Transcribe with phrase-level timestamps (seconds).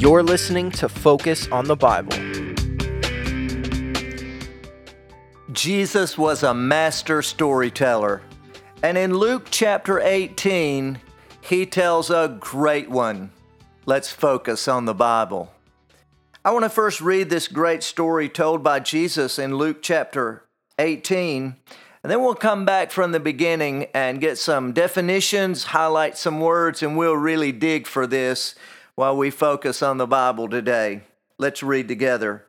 [0.00, 2.16] You're listening to Focus on the Bible.
[5.52, 8.22] Jesus was a master storyteller.
[8.82, 10.98] And in Luke chapter 18,
[11.42, 13.30] he tells a great one.
[13.84, 15.52] Let's focus on the Bible.
[16.46, 20.46] I want to first read this great story told by Jesus in Luke chapter
[20.78, 21.56] 18,
[22.02, 26.82] and then we'll come back from the beginning and get some definitions, highlight some words,
[26.82, 28.54] and we'll really dig for this
[28.94, 31.02] while we focus on the Bible today.
[31.38, 32.46] Let's read together.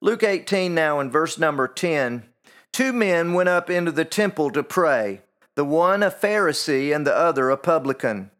[0.00, 2.24] Luke 18 now in verse number 10.
[2.72, 5.22] Two men went up into the temple to pray,
[5.54, 8.30] the one a Pharisee and the other a publican.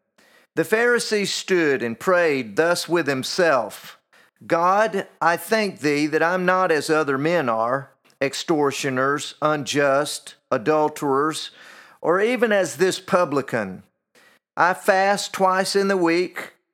[0.55, 3.97] The Pharisee stood and prayed thus with himself
[4.45, 7.91] God, I thank thee that I'm not as other men are,
[8.21, 11.51] extortioners, unjust, adulterers,
[12.01, 13.83] or even as this publican.
[14.57, 16.54] I fast twice in the week.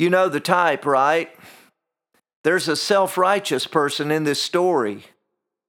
[0.00, 1.30] You know the type, right?
[2.42, 5.04] There's a self righteous person in this story,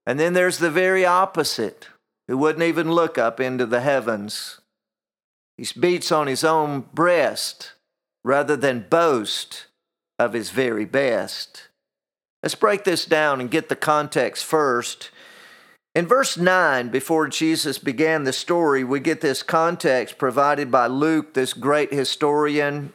[0.06, 1.90] and then there's the very opposite
[2.30, 4.62] who wouldn't even look up into the heavens.
[5.58, 7.74] He beats on his own breast
[8.24, 9.66] rather than boast
[10.18, 11.68] of his very best.
[12.42, 15.12] Let's break this down and get the context first.
[15.94, 21.34] In verse 9, before Jesus began the story, we get this context provided by Luke,
[21.34, 22.94] this great historian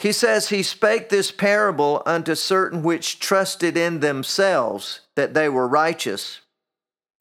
[0.00, 5.68] he says, He spake this parable unto certain which trusted in themselves that they were
[5.68, 6.40] righteous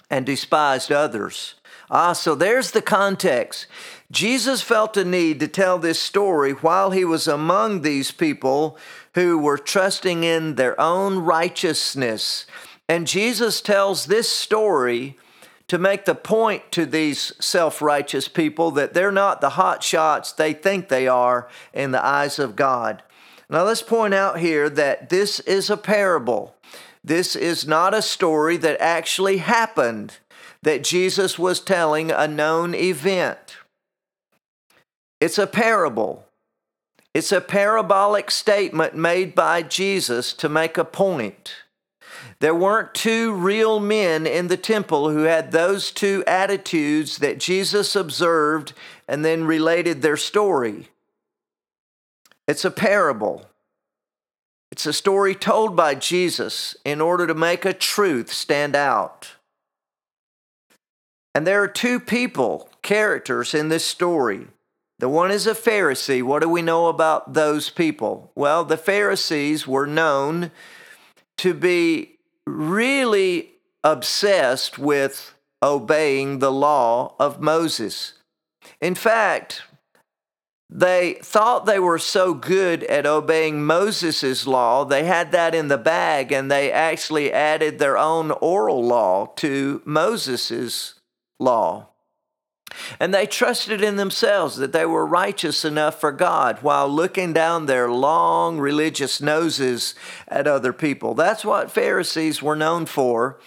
[0.09, 1.56] and despised others.
[1.91, 3.68] Ah, so there's the context.
[4.12, 8.78] Jesus felt a need to tell this story while he was among these people
[9.13, 12.45] who were trusting in their own righteousness.
[12.88, 15.18] And Jesus tells this story
[15.69, 20.31] to make the point to these self righteous people that they're not the hot shots
[20.31, 23.02] they think they are in the eyes of God.
[23.50, 26.56] Now, let's point out here that this is a parable.
[27.03, 30.18] This is not a story that actually happened,
[30.62, 33.57] that Jesus was telling a known event.
[35.22, 36.25] It's a parable.
[37.13, 41.56] It's a parabolic statement made by Jesus to make a point.
[42.40, 47.96] There weren't two real men in the temple who had those two attitudes that Jesus
[47.96, 48.74] observed
[49.07, 50.90] and then related their story.
[52.47, 53.46] It's a parable.
[54.72, 59.31] It's a story told by Jesus in order to make a truth stand out.
[61.36, 64.47] And there are two people, characters in this story.
[65.00, 66.22] The one is a Pharisee.
[66.22, 68.31] What do we know about those people?
[68.36, 70.51] Well, the Pharisees were known
[71.39, 73.51] to be really
[73.81, 75.33] obsessed with
[75.63, 78.13] obeying the law of Moses.
[78.81, 79.63] In fact,
[80.69, 85.77] they thought they were so good at obeying Moses' law, they had that in the
[85.77, 90.95] bag, and they actually added their own oral law to Moses'
[91.39, 91.88] law.
[93.00, 97.66] And they trusted in themselves that they were righteous enough for God while looking down
[97.66, 99.96] their long religious noses
[100.28, 101.13] at other people.
[101.13, 103.40] That's what Pharisees were known for.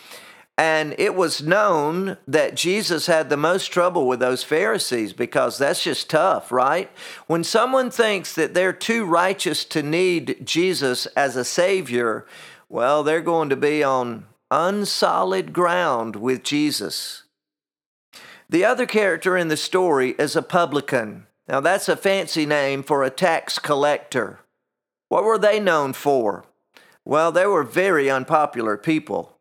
[0.58, 5.82] And it was known that Jesus had the most trouble with those Pharisees because that's
[5.82, 6.90] just tough, right?
[7.26, 12.26] When someone thinks that they're too righteous to need Jesus as a Savior,
[12.68, 17.22] well, they're going to be on unsolid ground with Jesus.
[18.52, 21.26] The other character in the story is a publican.
[21.48, 24.40] Now, that's a fancy name for a tax collector.
[25.08, 26.44] What were they known for?
[27.02, 29.38] Well, they were very unpopular people.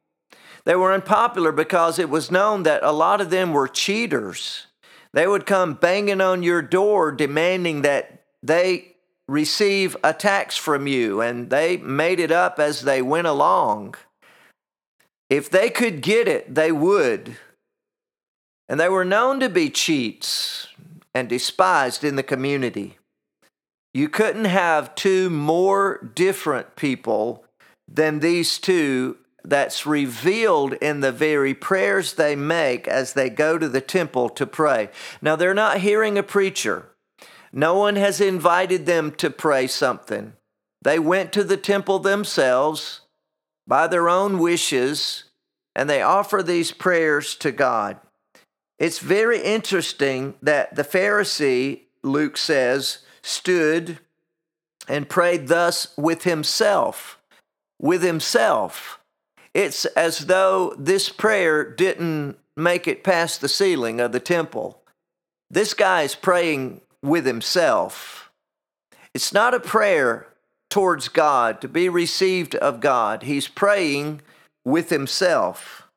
[0.63, 4.68] They were unpopular because it was known that a lot of them were cheaters.
[5.12, 8.96] They would come banging on your door demanding that they
[9.28, 13.96] receive a tax from you, and they made it up as they went along.
[15.30, 17.36] If they could get it, they would.
[18.71, 20.69] And they were known to be cheats
[21.13, 22.97] and despised in the community.
[23.94, 27.44] You couldn't have two more different people
[27.85, 33.68] than these two that's revealed in the very prayers they make as they go to
[33.68, 34.89] the temple to pray.
[35.21, 36.88] Now, they're not hearing a preacher,
[37.51, 40.31] no one has invited them to pray something.
[40.81, 43.01] They went to the temple themselves
[43.68, 45.25] by their own wishes,
[45.75, 48.00] and they offer these prayers to God.
[48.81, 54.00] It's very interesting that the Pharisee, Luke says, stood
[54.88, 57.19] and prayed thus with himself.
[57.80, 59.00] With himself.
[59.54, 64.81] It's as though this prayer didn't make it past the ceiling of the temple.
[65.48, 68.31] This guy is praying with himself.
[69.13, 70.25] It's not a prayer
[70.72, 73.22] towards God to be received of God.
[73.22, 74.22] He's praying
[74.66, 75.88] with himself.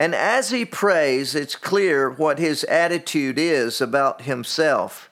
[0.00, 5.10] And as he prays, it's clear what his attitude is about himself.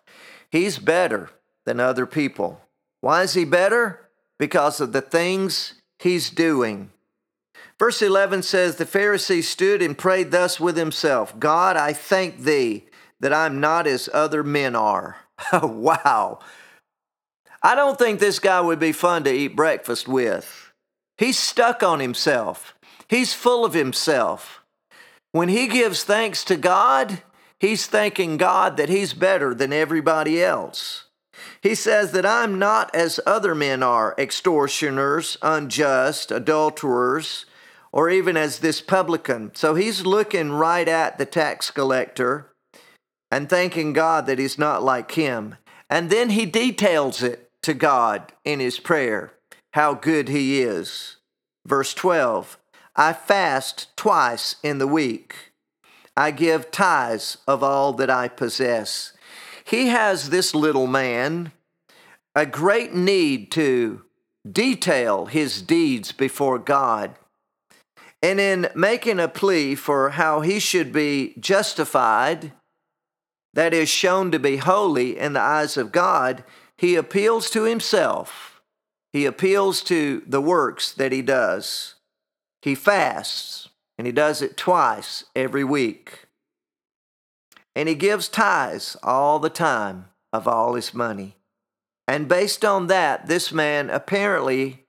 [0.50, 1.30] He's better
[1.64, 2.60] than other people.
[3.00, 4.08] Why is he better?
[4.38, 6.90] Because of the things he's doing.
[7.78, 12.84] Verse 11 says, The Pharisee stood and prayed thus with himself God, I thank thee
[13.20, 15.16] that I'm not as other men are.
[15.62, 16.40] wow.
[17.62, 20.72] I don't think this guy would be fun to eat breakfast with.
[21.16, 22.74] He's stuck on himself,
[23.08, 24.61] he's full of himself.
[25.32, 27.22] When he gives thanks to God,
[27.58, 31.06] he's thanking God that he's better than everybody else.
[31.62, 37.46] He says that I'm not as other men are extortioners, unjust, adulterers,
[37.92, 39.54] or even as this publican.
[39.54, 42.52] So he's looking right at the tax collector
[43.30, 45.56] and thanking God that he's not like him.
[45.88, 49.32] And then he details it to God in his prayer
[49.72, 51.16] how good he is.
[51.66, 52.58] Verse 12
[52.94, 55.52] I fast twice in the week.
[56.16, 59.12] I give tithes of all that I possess.
[59.64, 61.52] He has this little man
[62.34, 64.02] a great need to
[64.50, 67.14] detail his deeds before God.
[68.22, 72.52] And in making a plea for how he should be justified,
[73.54, 76.44] that is shown to be holy in the eyes of God,
[76.78, 78.60] he appeals to himself.
[79.12, 81.96] He appeals to the works that he does.
[82.62, 83.68] He fasts,
[83.98, 86.26] and he does it twice every week.
[87.74, 91.36] And he gives tithes all the time of all his money.
[92.06, 94.84] And based on that, this man apparently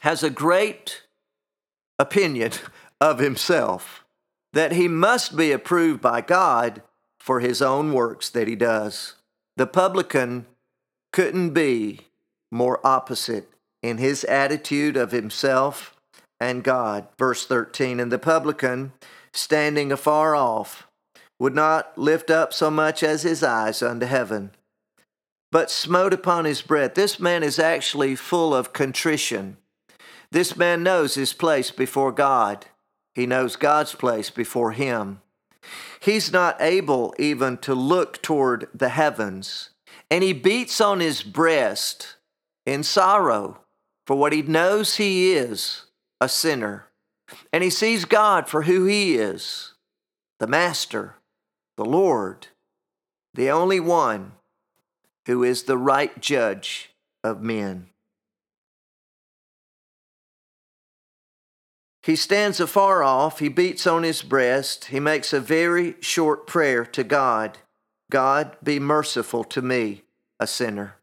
[0.00, 1.02] has a great
[1.98, 2.52] opinion
[3.00, 4.04] of himself
[4.52, 6.82] that he must be approved by God
[7.18, 9.14] for his own works that he does.
[9.56, 10.46] The publican
[11.12, 12.00] couldn't be
[12.50, 13.48] more opposite
[13.82, 15.91] in his attitude of himself
[16.42, 17.06] and God.
[17.18, 18.92] Verse 13 And the publican,
[19.32, 20.86] standing afar off,
[21.38, 24.50] would not lift up so much as his eyes unto heaven,
[25.50, 26.94] but smote upon his breast.
[26.94, 29.56] This man is actually full of contrition.
[30.30, 32.66] This man knows his place before God.
[33.14, 35.20] He knows God's place before him.
[36.00, 39.70] He's not able even to look toward the heavens,
[40.10, 42.16] and he beats on his breast
[42.66, 43.60] in sorrow
[44.06, 45.84] for what he knows he is
[46.22, 46.86] a sinner.
[47.52, 49.74] And he sees God for who he is
[50.38, 51.16] the Master,
[51.76, 52.48] the Lord,
[53.34, 54.32] the only one
[55.26, 56.90] who is the right judge
[57.24, 57.88] of men.
[62.02, 66.84] He stands afar off, he beats on his breast, he makes a very short prayer
[66.86, 67.58] to God
[68.10, 70.02] God, be merciful to me,
[70.38, 70.96] a sinner.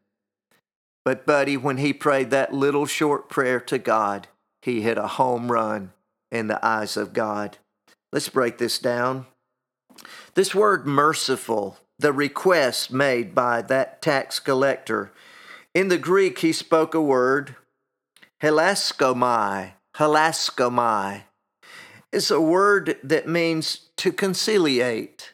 [1.03, 4.27] But, buddy, when he prayed that little short prayer to God,
[4.61, 5.91] he hit a home run
[6.31, 7.57] in the eyes of God.
[8.11, 9.25] Let's break this down.
[10.35, 15.11] This word merciful, the request made by that tax collector,
[15.75, 17.55] in the Greek, he spoke a word,
[18.41, 21.23] hilaskomai hilaskomai.
[22.11, 25.33] It's a word that means to conciliate.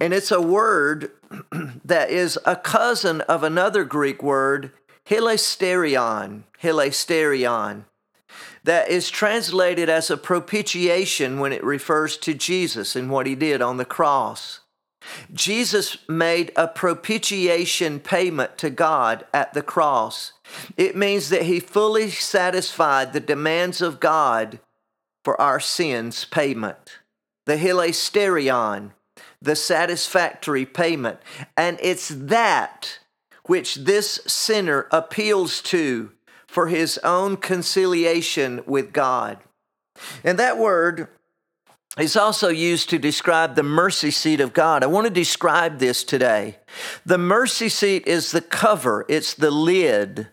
[0.00, 1.10] And it's a word
[1.84, 4.72] that is a cousin of another Greek word,
[5.06, 7.84] hilasterion, hilasterion,
[8.64, 13.62] that is translated as a propitiation when it refers to Jesus and what he did
[13.62, 14.60] on the cross.
[15.32, 20.32] Jesus made a propitiation payment to God at the cross.
[20.78, 24.60] It means that he fully satisfied the demands of God
[25.22, 26.98] for our sins payment.
[27.44, 28.92] The hilasterion,
[29.42, 31.18] the satisfactory payment.
[31.54, 32.98] And it's that
[33.44, 36.12] which this sinner appeals to
[36.54, 39.38] for his own conciliation with God.
[40.22, 41.08] And that word
[41.98, 44.84] is also used to describe the mercy seat of God.
[44.84, 46.58] I want to describe this today.
[47.04, 50.28] The mercy seat is the cover, it's the lid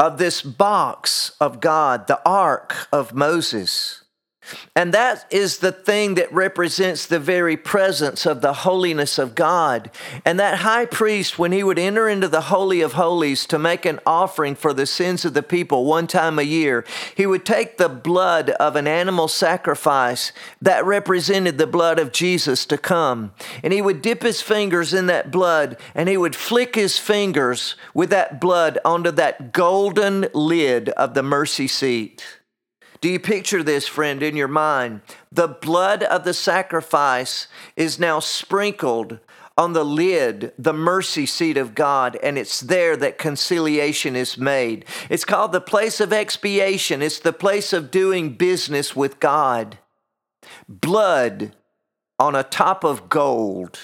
[0.00, 4.03] of this box of God, the ark of Moses.
[4.76, 9.90] And that is the thing that represents the very presence of the holiness of God.
[10.24, 13.86] And that high priest, when he would enter into the Holy of Holies to make
[13.86, 16.84] an offering for the sins of the people one time a year,
[17.16, 22.66] he would take the blood of an animal sacrifice that represented the blood of Jesus
[22.66, 23.32] to come.
[23.62, 27.76] And he would dip his fingers in that blood and he would flick his fingers
[27.94, 32.22] with that blood onto that golden lid of the mercy seat.
[33.04, 35.02] Do you picture this, friend, in your mind?
[35.30, 39.18] The blood of the sacrifice is now sprinkled
[39.58, 44.86] on the lid, the mercy seat of God, and it's there that conciliation is made.
[45.10, 49.76] It's called the place of expiation, it's the place of doing business with God.
[50.66, 51.54] Blood
[52.18, 53.78] on a top of gold.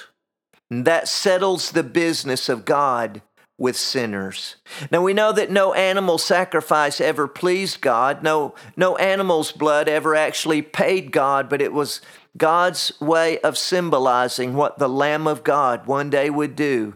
[0.71, 3.21] That settles the business of God
[3.61, 4.57] with sinners.
[4.91, 8.23] Now we know that no animal sacrifice ever pleased God.
[8.23, 12.01] No, no animal's blood ever actually paid God, but it was
[12.39, 16.95] God's way of symbolizing what the Lamb of God one day would do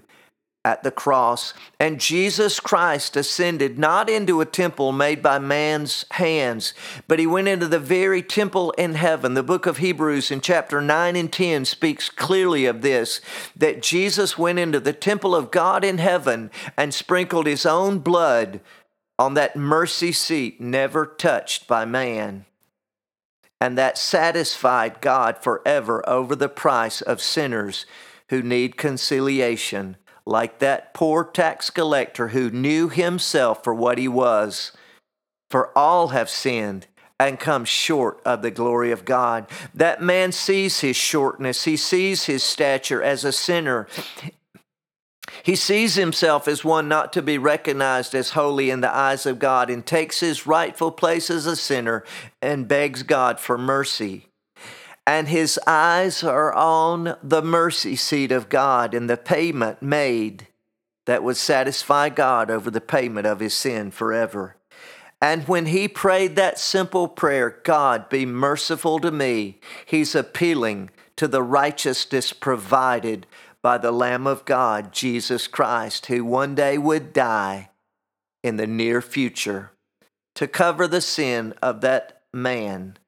[0.64, 1.52] at the cross.
[1.78, 6.72] And Jesus Christ ascended not into a temple made by man's hands,
[7.06, 9.34] but he went into the very temple in heaven.
[9.34, 13.20] The book of Hebrews in chapter 9 and 10 speaks clearly of this
[13.54, 18.60] that Jesus went into the temple of God in heaven and sprinkled his own blood
[19.18, 22.46] on that mercy seat never touched by man.
[23.60, 27.86] And that satisfied God forever over the price of sinners
[28.28, 34.72] who need conciliation like that poor tax collector who knew himself for what he was.
[35.50, 36.86] For all have sinned
[37.20, 39.46] and come short of the glory of God.
[39.74, 43.86] That man sees his shortness, he sees his stature as a sinner.
[45.42, 49.38] He sees himself as one not to be recognized as holy in the eyes of
[49.38, 52.04] God and takes his rightful place as a sinner
[52.40, 54.28] and begs God for mercy
[55.06, 60.48] and his eyes are on the mercy seat of God and the payment made
[61.06, 64.56] that would satisfy God over the payment of his sin forever.
[65.20, 71.28] And when he prayed that simple prayer, God, be merciful to me, he's appealing to
[71.28, 73.26] the righteousness provided
[73.62, 77.70] by the Lamb of God, Jesus Christ, who one day would die
[78.42, 79.72] in the near future
[80.34, 82.98] to cover the sin of that man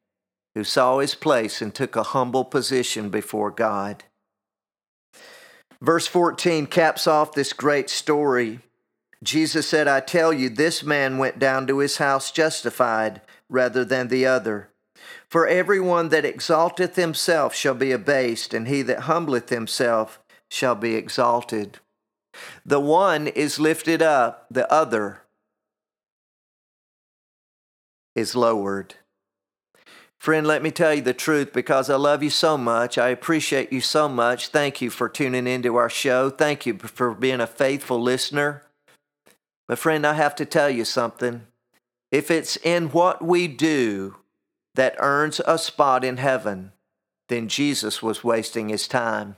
[0.57, 4.05] who saw his place and took a humble position before God.
[5.83, 8.61] Verse 14 caps off this great story.
[9.23, 13.21] Jesus said, I tell you, this man went down to his house justified
[13.51, 14.71] rather than the other.
[15.29, 20.21] For everyone that exalteth himself shall be abased, and he that humbleth himself
[20.51, 21.81] shall be exalted.
[22.65, 25.21] The one is lifted up, the other
[28.15, 28.95] is lowered.
[30.19, 32.99] Friend, let me tell you the truth because I love you so much.
[32.99, 34.49] I appreciate you so much.
[34.49, 36.31] Thank you for tuning into our show.
[36.31, 38.63] Thank you for being a faithful listener.
[39.69, 41.47] But, friend, I have to tell you something.
[42.11, 44.17] If it's in what we do
[44.75, 46.73] that earns a spot in heaven,
[47.29, 49.37] then Jesus was wasting his time.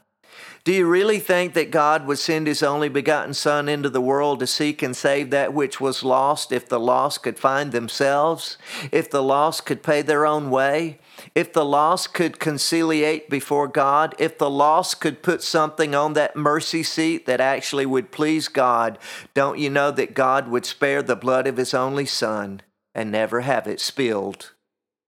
[0.64, 4.40] Do you really think that God would send his only begotten Son into the world
[4.40, 8.58] to seek and save that which was lost if the lost could find themselves?
[8.92, 10.98] If the lost could pay their own way?
[11.34, 14.14] If the lost could conciliate before God?
[14.18, 18.98] If the lost could put something on that mercy seat that actually would please God?
[19.34, 22.62] Don't you know that God would spare the blood of his only Son
[22.94, 24.52] and never have it spilled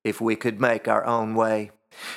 [0.04, 1.71] if we could make our own way?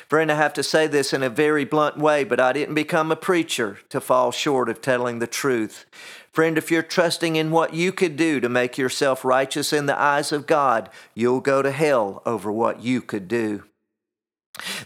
[0.07, 3.11] Friend, I have to say this in a very blunt way, but I didn't become
[3.11, 5.85] a preacher to fall short of telling the truth.
[6.31, 9.99] Friend, if you're trusting in what you could do to make yourself righteous in the
[9.99, 13.63] eyes of God, you'll go to hell over what you could do.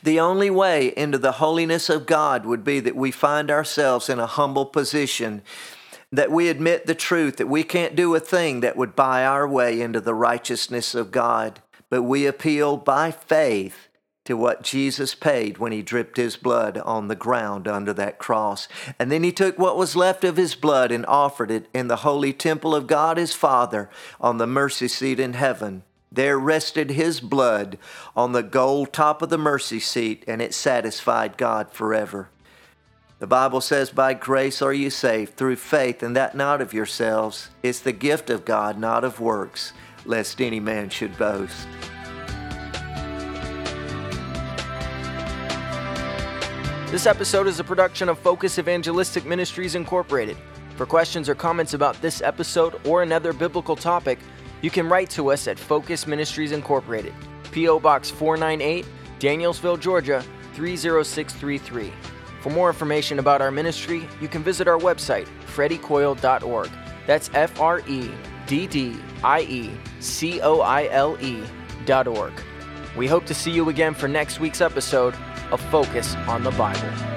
[0.03, 4.19] The only way into the holiness of God would be that we find ourselves in
[4.19, 5.41] a humble position,
[6.11, 9.47] that we admit the truth, that we can't do a thing that would buy our
[9.47, 13.86] way into the righteousness of God, but we appeal by faith
[14.27, 18.67] to what Jesus paid when he dripped his blood on the ground under that cross.
[18.99, 21.97] And then he took what was left of his blood and offered it in the
[21.97, 25.83] holy temple of God his Father on the mercy seat in heaven.
[26.11, 27.77] There rested his blood
[28.17, 32.27] on the gold top of the mercy seat, and it satisfied God forever.
[33.19, 37.49] The Bible says, By grace are you saved through faith, and that not of yourselves.
[37.63, 39.71] It's the gift of God, not of works,
[40.05, 41.65] lest any man should boast.
[46.89, 50.37] This episode is a production of Focus Evangelistic Ministries Incorporated.
[50.77, 54.19] For questions or comments about this episode or another biblical topic,
[54.61, 57.13] you can write to us at Focus Ministries Incorporated,
[57.51, 57.81] P.O.
[57.81, 58.85] Box 498,
[59.19, 61.91] Danielsville, Georgia 30633.
[62.39, 66.69] For more information about our ministry, you can visit our website, freddiecoile.org.
[67.05, 68.09] That's F R E
[68.45, 71.43] D D I E C O I L E
[71.85, 72.31] dot org.
[72.95, 75.13] We hope to see you again for next week's episode
[75.51, 77.16] of Focus on the Bible.